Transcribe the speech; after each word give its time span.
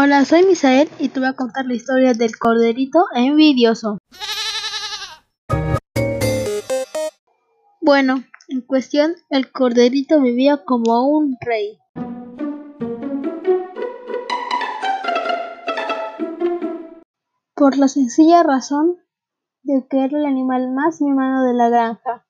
Hola, 0.00 0.24
soy 0.24 0.46
Misael 0.46 0.88
y 1.00 1.08
te 1.08 1.18
voy 1.18 1.28
a 1.28 1.32
contar 1.32 1.66
la 1.66 1.74
historia 1.74 2.14
del 2.14 2.38
corderito 2.38 3.06
envidioso. 3.16 3.98
Bueno, 7.80 8.22
en 8.46 8.60
cuestión, 8.60 9.16
el 9.28 9.50
corderito 9.50 10.20
vivía 10.20 10.62
como 10.64 11.08
un 11.08 11.36
rey. 11.40 11.80
Por 17.56 17.76
la 17.76 17.88
sencilla 17.88 18.44
razón 18.44 18.98
de 19.64 19.84
que 19.90 20.04
era 20.04 20.16
el 20.16 20.26
animal 20.26 20.72
más 20.72 21.00
mimado 21.00 21.44
de 21.44 21.54
la 21.54 21.70
granja. 21.70 22.27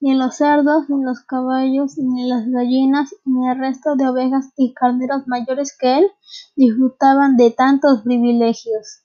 Ni 0.00 0.14
los 0.14 0.36
cerdos, 0.36 0.88
ni 0.88 1.02
los 1.02 1.24
caballos, 1.24 1.98
ni 1.98 2.28
las 2.28 2.46
gallinas, 2.46 3.14
ni 3.24 3.48
el 3.48 3.58
resto 3.58 3.96
de 3.96 4.08
ovejas 4.08 4.52
y 4.56 4.72
carneros 4.72 5.26
mayores 5.26 5.76
que 5.76 5.98
él 5.98 6.10
disfrutaban 6.54 7.36
de 7.36 7.50
tantos 7.50 8.02
privilegios. 8.02 9.02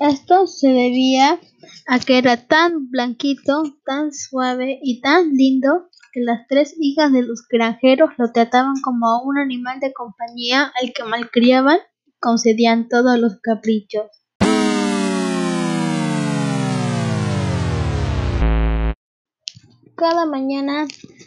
Esto 0.00 0.48
se 0.48 0.68
debía 0.68 1.38
a 1.86 1.98
que 2.00 2.18
era 2.18 2.36
tan 2.36 2.90
blanquito, 2.90 3.62
tan 3.84 4.12
suave 4.12 4.80
y 4.82 5.00
tan 5.00 5.30
lindo 5.30 5.88
que 6.16 6.22
las 6.22 6.46
tres 6.48 6.74
hijas 6.80 7.12
de 7.12 7.20
los 7.20 7.46
granjeros 7.46 8.08
lo 8.16 8.32
trataban 8.32 8.80
como 8.82 9.06
a 9.06 9.22
un 9.22 9.36
animal 9.36 9.80
de 9.80 9.92
compañía 9.92 10.72
al 10.80 10.94
que 10.94 11.04
malcriaban 11.04 11.76
y 12.06 12.12
concedían 12.18 12.88
todos 12.88 13.18
los 13.18 13.38
caprichos. 13.42 14.06
Cada 19.94 20.24
mañana, 20.24 20.86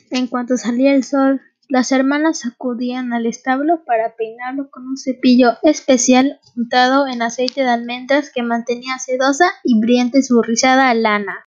en 0.09 0.25
cuanto 0.25 0.57
salía 0.57 0.95
el 0.95 1.03
sol, 1.03 1.39
las 1.67 1.91
hermanas 1.91 2.47
acudían 2.47 3.13
al 3.13 3.27
establo 3.27 3.83
para 3.85 4.15
peinarlo 4.15 4.71
con 4.71 4.87
un 4.87 4.97
cepillo 4.97 5.51
especial 5.61 6.39
untado 6.57 7.05
en 7.05 7.21
aceite 7.21 7.61
de 7.61 7.69
almendras 7.69 8.31
que 8.33 8.41
mantenía 8.41 8.97
sedosa 8.97 9.51
y 9.63 9.79
brillante 9.79 10.23
su 10.23 10.41
rizada 10.41 10.91
lana. 10.95 11.48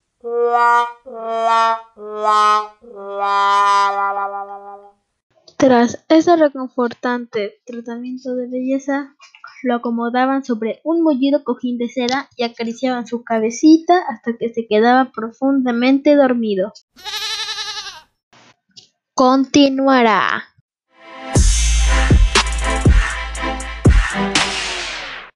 Tras 5.57 6.05
ese 6.09 6.35
reconfortante 6.35 7.61
tratamiento 7.65 8.35
de 8.35 8.47
belleza, 8.47 9.15
lo 9.63 9.75
acomodaban 9.75 10.43
sobre 10.43 10.81
un 10.83 11.03
mullido 11.03 11.43
cojín 11.43 11.77
de 11.77 11.87
seda 11.87 12.29
y 12.35 12.43
acariciaban 12.43 13.07
su 13.07 13.23
cabecita 13.23 14.03
hasta 14.09 14.37
que 14.37 14.53
se 14.53 14.67
quedaba 14.67 15.11
profundamente 15.11 16.15
dormido. 16.15 16.73
Continuará. 19.13 20.43